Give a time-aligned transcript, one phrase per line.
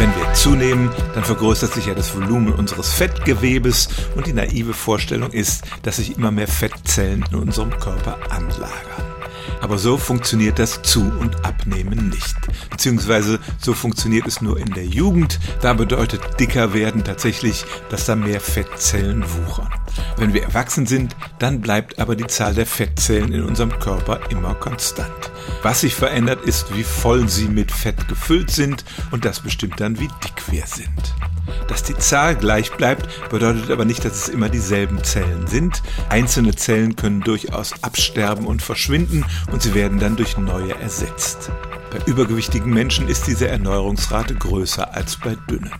[0.00, 5.30] Wenn wir zunehmen, dann vergrößert sich ja das Volumen unseres Fettgewebes und die naive Vorstellung
[5.30, 9.04] ist, dass sich immer mehr Fettzellen in unserem Körper anlagern.
[9.60, 12.34] Aber so funktioniert das Zu- und Abnehmen nicht.
[12.70, 15.38] Beziehungsweise so funktioniert es nur in der Jugend.
[15.60, 19.68] Da bedeutet dicker werden tatsächlich, dass da mehr Fettzellen wuchern.
[20.20, 24.54] Wenn wir erwachsen sind, dann bleibt aber die Zahl der Fettzellen in unserem Körper immer
[24.54, 25.32] konstant.
[25.62, 29.98] Was sich verändert, ist, wie voll sie mit Fett gefüllt sind und das bestimmt dann,
[29.98, 31.14] wie dick wir sind.
[31.68, 35.82] Dass die Zahl gleich bleibt, bedeutet aber nicht, dass es immer dieselben Zellen sind.
[36.10, 41.50] Einzelne Zellen können durchaus absterben und verschwinden und sie werden dann durch neue ersetzt.
[41.90, 45.72] Bei übergewichtigen Menschen ist diese Erneuerungsrate größer als bei dünnen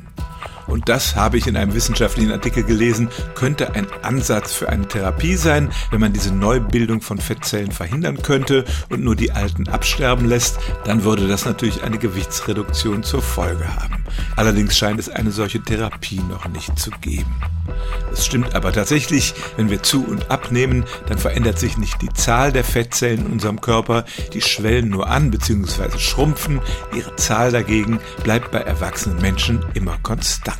[0.70, 5.36] und das habe ich in einem wissenschaftlichen Artikel gelesen, könnte ein Ansatz für eine Therapie
[5.36, 10.58] sein, wenn man diese Neubildung von Fettzellen verhindern könnte und nur die alten absterben lässt,
[10.84, 14.04] dann würde das natürlich eine Gewichtsreduktion zur Folge haben.
[14.36, 17.34] Allerdings scheint es eine solche Therapie noch nicht zu geben.
[18.12, 22.52] Es stimmt aber tatsächlich, wenn wir zu und abnehmen, dann verändert sich nicht die Zahl
[22.52, 25.98] der Fettzellen in unserem Körper, die schwellen nur an bzw.
[25.98, 26.60] schrumpfen,
[26.94, 30.59] ihre Zahl dagegen bleibt bei erwachsenen Menschen immer konstant.